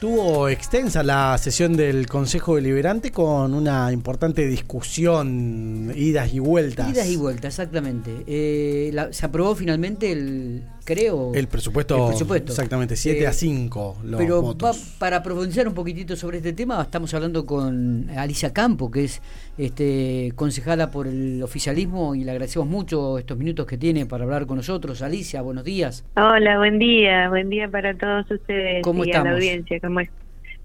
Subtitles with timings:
[0.00, 6.88] Estuvo extensa la sesión del Consejo Deliberante con una importante discusión, idas y vueltas.
[6.88, 8.24] Idas y vueltas, exactamente.
[8.26, 11.32] Eh, se aprobó finalmente el, creo...
[11.34, 11.96] El presupuesto.
[11.96, 12.52] El presupuesto.
[12.52, 14.56] Exactamente, 7 a 5 eh, Pero
[14.98, 19.22] para profundizar un poquitito sobre este tema, estamos hablando con Alicia Campo, que es
[19.58, 24.46] este, concejala por el oficialismo y le agradecemos mucho estos minutos que tiene para hablar
[24.46, 25.02] con nosotros.
[25.02, 26.04] Alicia, buenos días.
[26.16, 29.28] Hola, buen día, buen día para todos ustedes ¿Cómo y estamos?
[29.28, 29.80] a la audiencia.
[29.80, 30.00] ¿Cómo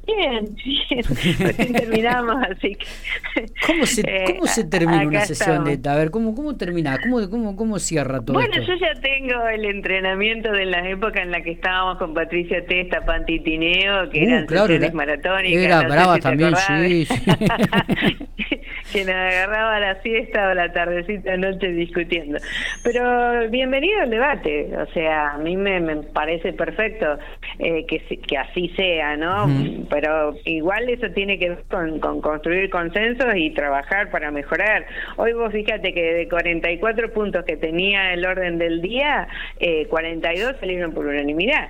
[0.05, 1.03] Bien, bien,
[1.39, 3.45] recién terminamos, así que...
[3.65, 5.93] ¿Cómo se, eh, cómo se termina una sesión de esta?
[5.93, 6.97] A ver, ¿cómo, cómo termina?
[6.99, 11.31] ¿Cómo, cómo, cómo cierra todo Bueno, yo ya tengo el entrenamiento de la época en
[11.31, 15.63] la que estábamos con Patricia Testa, Pantitineo, que uh, eran claro, sesiones maratónicas.
[15.63, 17.07] Era brava también, sí,
[18.95, 22.39] que nos agarraba la siesta o la tardecita noche discutiendo.
[22.81, 27.17] Pero bienvenido al debate, o sea, a mí me, me parece perfecto
[27.59, 29.49] eh, que, que así sea, ¿no?
[29.89, 34.85] pero igual eso tiene que ver con, construir consensos y trabajar para mejorar.
[35.17, 39.27] Hoy vos fíjate que de 44 puntos que tenía el orden del día,
[39.59, 41.67] eh, 42 salieron por unanimidad.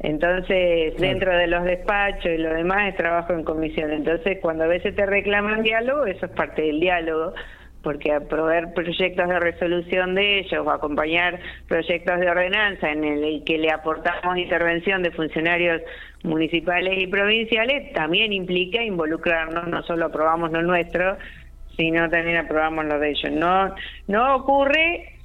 [0.00, 3.92] Entonces, dentro de los despachos y lo demás es trabajo en comisión.
[3.92, 7.34] Entonces, cuando a veces te reclaman diálogo, eso es parte del diálogo
[7.82, 11.38] porque aprobar proyectos de resolución de ellos o acompañar
[11.68, 15.82] proyectos de ordenanza en el que le aportamos intervención de funcionarios
[16.22, 21.16] municipales y provinciales también implica involucrarnos, no solo aprobamos lo nuestro,
[21.76, 23.32] sino también aprobamos lo de ellos.
[23.32, 23.74] No,
[24.08, 25.17] no ocurre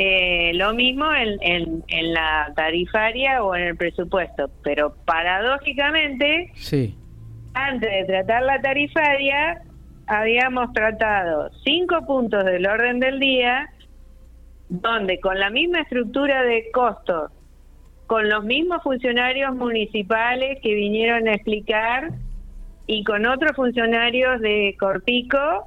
[0.00, 6.96] eh, lo mismo en, en, en, la tarifaria o en el presupuesto, pero paradójicamente, sí.
[7.52, 9.60] antes de tratar la tarifaria,
[10.06, 13.70] habíamos tratado cinco puntos del orden del día,
[14.68, 17.32] donde con la misma estructura de costos,
[18.06, 22.12] con los mismos funcionarios municipales que vinieron a explicar
[22.86, 25.64] y con otros funcionarios de Corpico,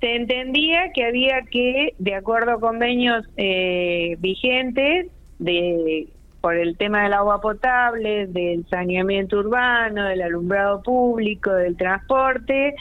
[0.00, 5.08] se entendía que había que, de acuerdo a convenios eh, vigentes,
[5.38, 6.08] de
[6.40, 12.74] por el tema del agua potable, del saneamiento urbano, del alumbrado público, del transporte,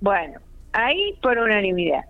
[0.00, 0.40] bueno,
[0.72, 2.04] ahí por unanimidad.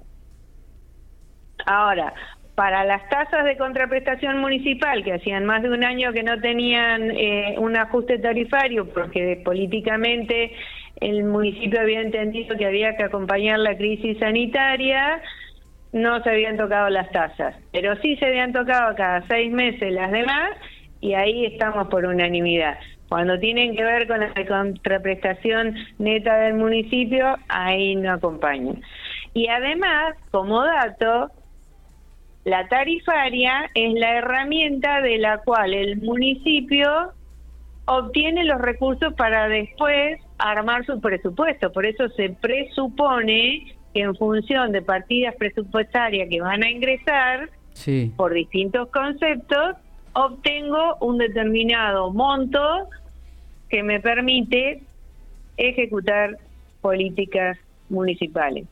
[1.67, 2.15] Ahora,
[2.55, 7.11] para las tasas de contraprestación municipal, que hacían más de un año que no tenían
[7.11, 10.53] eh, un ajuste tarifario, porque políticamente
[11.01, 15.21] el municipio había entendido que había que acompañar la crisis sanitaria,
[15.93, 20.11] no se habían tocado las tasas, pero sí se habían tocado cada seis meses las
[20.11, 20.51] demás
[21.01, 22.79] y ahí estamos por unanimidad.
[23.09, 28.81] Cuando tienen que ver con la contraprestación neta del municipio, ahí no acompañan.
[29.35, 31.31] Y además, como dato,
[32.45, 37.13] la tarifaria es la herramienta de la cual el municipio
[37.85, 40.21] obtiene los recursos para después
[40.51, 41.73] armar su presupuesto.
[41.73, 47.51] Por eso se presupone que en función de partidas presupuestarias que van a ingresar
[48.17, 49.77] por distintos conceptos,
[50.13, 52.89] obtengo un determinado monto
[53.69, 54.83] que me permite
[55.57, 56.39] ejecutar
[56.81, 57.59] políticas
[57.89, 58.67] municipales.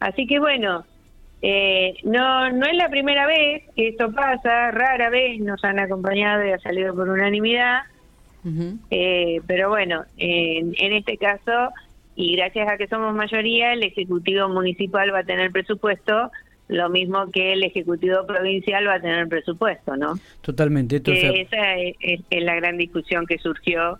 [0.00, 0.84] Así que bueno,
[1.42, 6.44] eh, no, no es la primera vez que esto pasa, rara vez nos han acompañado
[6.44, 7.82] y ha salido por unanimidad,
[8.90, 11.70] eh, pero bueno, en, en este caso,
[12.14, 16.30] y gracias a que somos mayoría, el Ejecutivo Municipal va a tener presupuesto
[16.68, 20.14] lo mismo que el Ejecutivo Provincial va a tener presupuesto, ¿no?
[20.42, 20.96] Totalmente.
[20.96, 23.98] esa es, la gran discusión que surgió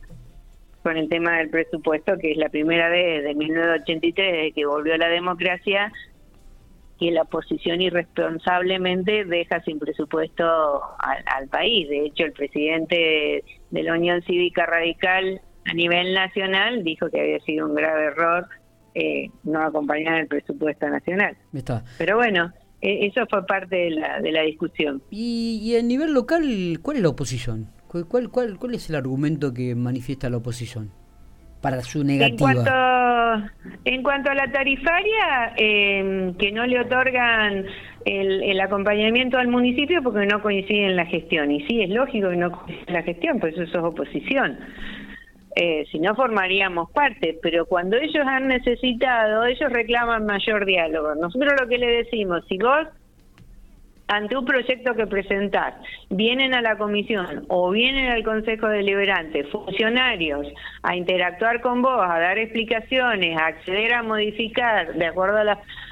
[0.82, 4.97] con el tema del presupuesto, que es la primera vez desde 1983, desde que volvió
[4.97, 5.92] la democracia,
[6.98, 10.44] que la oposición irresponsablemente deja sin presupuesto
[10.98, 11.88] al, país.
[11.88, 17.41] De hecho, el presidente de la Unión Cívica Radical a nivel nacional dijo que había
[17.41, 18.48] sido un grave error
[18.94, 21.36] eh, no acompañar el presupuesto nacional.
[21.53, 21.84] Está.
[21.98, 25.03] Pero bueno, e, eso fue parte de la, de la discusión.
[25.10, 26.42] ¿Y, y a nivel local,
[26.82, 27.69] cuál es la oposición?
[27.86, 30.91] ¿Cuál, cuál, ¿Cuál es el argumento que manifiesta la oposición
[31.60, 32.51] para su negativa?
[32.51, 32.71] En cuanto,
[33.85, 37.67] en cuanto a la tarifaria, eh, que no le otorgan
[38.05, 41.51] el, el, acompañamiento al municipio porque no coincide en la gestión.
[41.51, 44.59] Y sí, es lógico que no coincide en la gestión, pues eso es oposición.
[45.61, 51.17] Eh, si no formaríamos parte, pero cuando ellos han necesitado, ellos reclaman mayor diálogo.
[51.17, 52.87] Nosotros lo que le decimos, si vos
[54.09, 55.75] ante un proyecto que presentás,
[56.09, 60.47] vienen a la comisión o vienen al Consejo Deliberante funcionarios
[60.83, 65.39] a interactuar con vos, a dar explicaciones, a acceder a modificar de acuerdo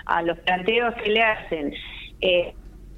[0.07, 1.75] a, los planteos que le hacen,
[2.23, 2.55] eh,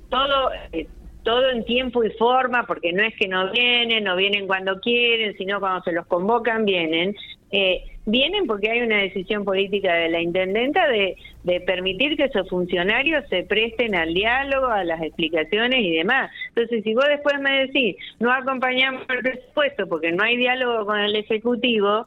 [0.09, 0.87] todo, eh,
[1.25, 5.37] todo en tiempo y forma, porque no es que no vienen, no vienen cuando quieren,
[5.37, 7.17] sino cuando se los convocan vienen,
[7.51, 12.49] eh, vienen porque hay una decisión política de la intendenta de, de permitir que esos
[12.49, 16.31] funcionarios se presten al diálogo, a las explicaciones y demás.
[16.49, 20.99] Entonces, si vos después me decís, no acompañamos el presupuesto porque no hay diálogo con
[20.99, 22.07] el Ejecutivo,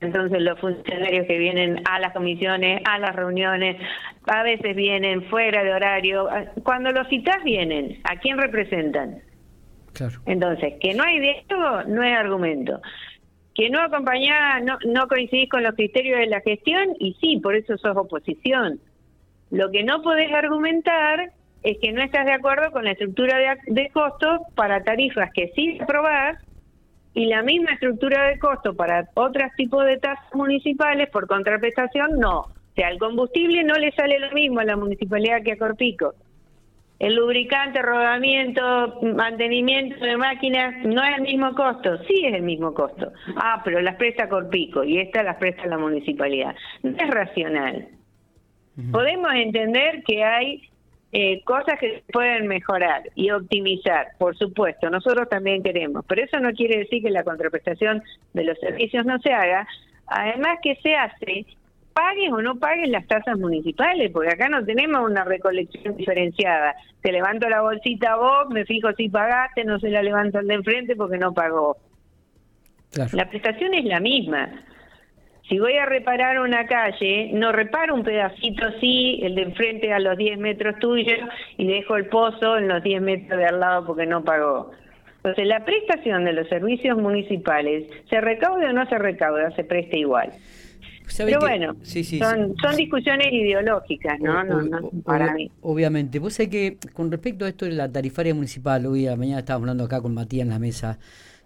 [0.00, 3.76] entonces los funcionarios que vienen a las comisiones, a las reuniones,
[4.26, 6.28] a veces vienen fuera de horario,
[6.64, 9.20] cuando los citas vienen, ¿a quién representan?
[9.92, 10.20] Claro.
[10.26, 12.80] Entonces, que no hay diálogo no es argumento
[13.54, 17.54] que no acompañás, no, no coincidís con los criterios de la gestión y sí, por
[17.54, 18.80] eso sos oposición.
[19.50, 21.30] Lo que no podés argumentar
[21.62, 25.52] es que no estás de acuerdo con la estructura de, de costos para tarifas que
[25.54, 26.38] sí aprobás
[27.14, 32.40] y la misma estructura de costo para otros tipos de tasas municipales por contraprestación no.
[32.40, 36.14] O sea, el combustible no le sale lo mismo a la municipalidad que a Corpico.
[37.04, 42.72] El lubricante, rodamiento, mantenimiento de máquinas no es el mismo costo, sí es el mismo
[42.72, 43.12] costo.
[43.36, 46.56] Ah, pero las presta Corpico y esta las presta la municipalidad.
[46.82, 47.88] No es racional.
[48.90, 50.62] Podemos entender que hay
[51.12, 56.40] eh, cosas que se pueden mejorar y optimizar, por supuesto, nosotros también queremos, pero eso
[56.40, 58.02] no quiere decir que la contraprestación
[58.32, 59.68] de los servicios no se haga,
[60.06, 61.44] además que se hace
[61.94, 66.74] pagues o no pagues las tasas municipales, porque acá no tenemos una recolección diferenciada.
[67.00, 70.46] Te levanto la bolsita a vos, me fijo si pagaste, no se la levanto al
[70.46, 71.78] de enfrente porque no pagó.
[73.12, 74.50] La prestación es la misma.
[75.48, 79.98] Si voy a reparar una calle, no reparo un pedacito sí, el de enfrente a
[79.98, 81.18] los 10 metros tuyos,
[81.58, 84.70] y dejo el pozo en los 10 metros de al lado porque no pagó.
[85.16, 89.96] Entonces, la prestación de los servicios municipales, se recauda o no se recauda, se presta
[89.96, 90.30] igual.
[91.16, 94.42] Pero bueno, Son, son discusiones ideológicas, ¿no?
[94.44, 95.50] no, no para mí.
[95.62, 96.18] Obviamente.
[96.18, 99.64] Vos sabés que con respecto a esto de la tarifaria municipal, hoy a mañana estábamos
[99.64, 100.98] hablando acá con Matías en la mesa,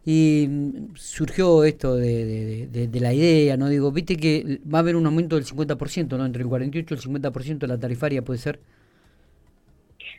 [0.05, 3.69] y mm, surgió esto de, de, la idea, ¿no?
[3.69, 6.25] Digo, viste que va a haber un aumento del 50%, ¿no?
[6.25, 8.61] Entre el 48 y el 50% de la tarifaria, ¿puede ser?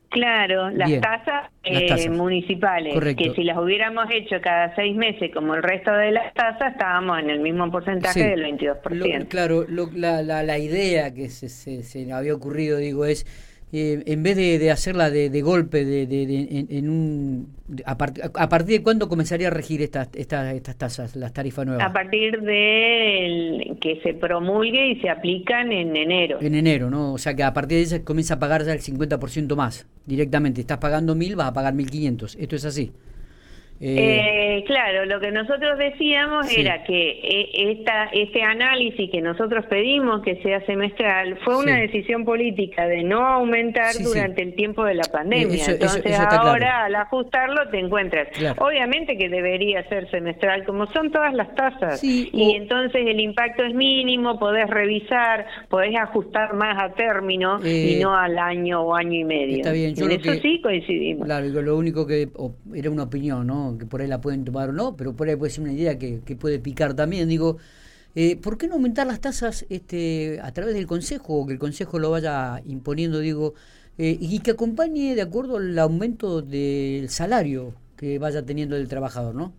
[0.09, 5.61] Claro, las tasas, eh, municipales, que si las hubiéramos hecho cada seis meses como el
[5.61, 9.27] resto de las tasas, estábamos en el mismo porcentaje del 22%.
[9.27, 13.25] claro, la, la, la, idea que se, se, se había ocurrido, digo, es
[13.71, 17.50] eh, en vez de, hacerla de, golpe, de, en, un,
[17.86, 21.86] a, partir de cuándo comenzaría a regir estas estas estas tasas, las tarifas nuevas?
[21.86, 26.39] A partir de que se promulgue y se aplican en enero.
[26.42, 27.13] En enero, ¿no?
[27.13, 30.62] O sea que a partir de eso comienza a pagar ya el 50% más directamente.
[30.62, 32.38] Estás pagando mil, vas a pagar 1.500.
[32.39, 32.92] ¿Esto es así?
[33.81, 39.65] Eh, eh, claro, lo que nosotros decíamos era que eh, esta, este análisis que nosotros
[39.67, 44.95] pedimos que sea semestral fue una decisión política de no aumentar durante el tiempo de
[44.95, 45.63] la pandemia.
[45.65, 48.27] entonces ahora al ajustarlo te encuentras.
[48.57, 52.03] Obviamente que debería ser semestral, como son todas las tasas.
[52.03, 58.13] y entonces el impacto es mínimo, podés revisar, podés ajustar más a término y no
[58.13, 59.57] al año o año y medio.
[59.57, 61.25] Está bien, en eso sí coincidimos.
[61.25, 62.27] Claro, lo único que
[62.75, 63.69] era una opinión, ¿no?
[63.77, 65.98] Que por ahí la pueden tomar o no, pero por ahí puede ser una idea
[65.98, 67.30] que, puede picar también.
[67.30, 67.57] Digo,
[68.16, 71.60] eh, ¿por qué no aumentar las tasas este, a través del Consejo o que el
[71.60, 73.54] Consejo lo vaya imponiendo, digo,
[73.98, 79.36] eh, y que acompañe de acuerdo al aumento del salario que vaya teniendo el trabajador,
[79.36, 79.54] ¿no?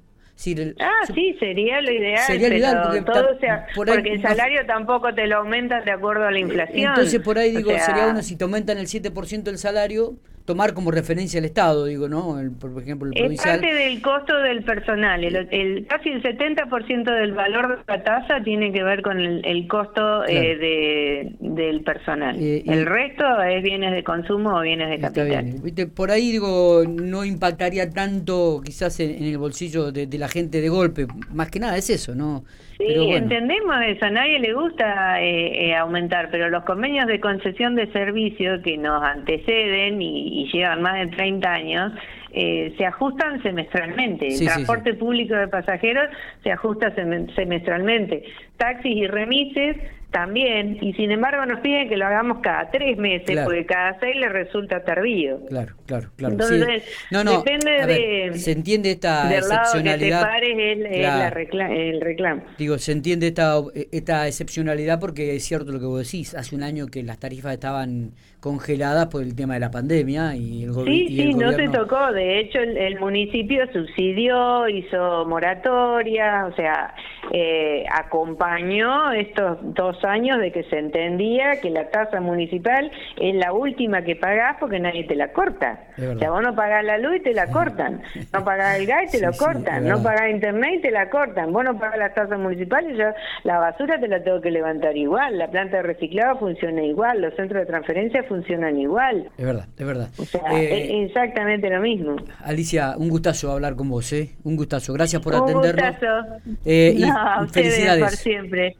[0.78, 2.26] ah, sí, sería lo ideal.
[2.26, 6.24] Sería lo ideal porque, todo sea, porque el salario tampoco te lo aumentan de acuerdo
[6.24, 6.90] a la inflación.
[6.90, 10.14] Entonces, por ahí digo, sería uno, si te aumentan el 7% el salario,
[10.50, 12.36] tomar como referencia el Estado, digo, ¿no?
[12.58, 13.54] por ejemplo, el provincial.
[13.54, 15.22] Es parte del costo del personal.
[15.22, 20.24] El, casi el 70% del valor de la tasa tiene que ver con el, costo
[20.26, 22.36] eh, de, del personal.
[22.40, 25.44] Eh, el resto es bienes de consumo o bienes de capital.
[25.62, 25.86] ¿Viste?
[25.86, 31.06] Por ahí, digo, no impactaría tanto quizás en, el bolsillo de, la gente de golpe.
[31.32, 32.42] Más que nada es eso, ¿no?
[32.76, 34.06] Sí, entendemos eso.
[34.06, 39.02] A nadie le gusta eh, aumentar, pero los convenios de concesión de servicios que nos
[39.02, 41.92] anteceden y y llevan más de 30 años,
[42.32, 44.28] eh, se ajustan semestralmente.
[44.28, 46.08] el transporte público de pasajeros
[46.42, 48.24] se ajusta semestralmente.
[48.56, 49.76] Taxis y remises
[50.10, 54.16] también, y sin embargo nos piden que lo hagamos cada tres meses, porque cada seis
[54.16, 55.40] le resulta tardío.
[55.46, 56.32] Claro, claro, claro.
[56.32, 58.38] Entonces, depende de...
[58.38, 60.28] se entiende esta excepcionalidad.
[60.42, 62.42] el reclamo.
[62.58, 63.60] Digo, se entiende esta,
[63.92, 67.52] esta excepcionalidad porque es cierto lo que vos decís, hace un año que las tarifas
[67.52, 72.12] estaban congeladas por el tema de la pandemia y el, sí, sí, no se tocó,
[72.12, 76.94] de hecho el, municipio subsidió, hizo moratoria, o sea,
[77.32, 83.52] eh, acompañó estos dos años de que se entendía que la tasa municipal es la
[83.52, 85.80] última que pagás porque nadie te la corta.
[85.96, 89.14] O sea, vos no pagás la luz y te la cortan, no pagás el gas
[89.14, 92.14] y te lo cortan, no pagás internet y te la cortan, vos no pagás las
[92.14, 93.06] tasas municipales y yo
[93.44, 97.34] la basura te la tengo que levantar igual, la planta de reciclado funciona igual, los
[97.34, 99.28] centros de transferencia funcionan igual.
[99.36, 100.08] Es verdad, es verdad.
[100.18, 102.16] O sea, eh, es exactamente lo mismo.
[102.44, 104.30] Alicia, un gustazo hablar con vos, ¿eh?
[104.44, 104.92] Un gustazo.
[104.94, 105.84] Gracias por atendernos.
[105.84, 106.58] Un gustazo.
[106.64, 107.09] Eh, y
[107.52, 108.04] felicidades.
[108.04, 108.76] Por siempre.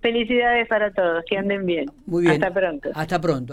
[0.00, 1.86] Felicidades para todos, que anden bien.
[2.06, 2.34] Muy bien.
[2.34, 2.90] Hasta pronto.
[2.94, 3.52] Hasta pronto.